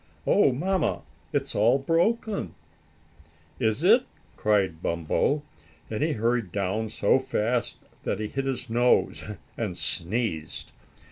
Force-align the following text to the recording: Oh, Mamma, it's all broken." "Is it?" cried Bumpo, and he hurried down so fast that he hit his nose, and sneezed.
Oh, 0.25 0.51
Mamma, 0.51 1.03
it's 1.31 1.53
all 1.53 1.77
broken." 1.77 2.55
"Is 3.59 3.83
it?" 3.83 4.05
cried 4.35 4.81
Bumpo, 4.81 5.43
and 5.91 6.01
he 6.01 6.13
hurried 6.13 6.51
down 6.51 6.89
so 6.89 7.19
fast 7.19 7.77
that 8.01 8.19
he 8.19 8.25
hit 8.27 8.45
his 8.45 8.67
nose, 8.67 9.23
and 9.55 9.77
sneezed. 9.77 10.71